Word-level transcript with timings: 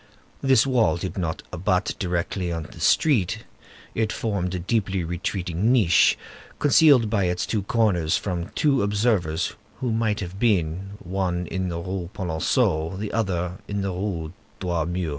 This 0.41 0.65
wall 0.65 0.97
did 0.97 1.15
not 1.15 1.43
abut 1.53 1.93
directly 1.99 2.51
on 2.51 2.63
the 2.63 2.79
street; 2.79 3.43
it 3.93 4.11
formed 4.11 4.55
a 4.55 4.57
deeply 4.57 5.03
retreating 5.03 5.71
niche, 5.71 6.17
concealed 6.57 7.07
by 7.07 7.25
its 7.25 7.45
two 7.45 7.61
corners 7.61 8.17
from 8.17 8.49
two 8.55 8.81
observers 8.81 9.53
who 9.79 9.91
might 9.91 10.19
have 10.19 10.39
been, 10.39 10.93
one 11.03 11.45
in 11.45 11.69
the 11.69 11.77
Rue 11.79 12.09
Polonceau, 12.15 12.97
the 12.97 13.13
other 13.13 13.59
in 13.67 13.81
the 13.83 13.91
Rue 13.93 14.33
Droit 14.59 14.87
Mur. 14.87 15.09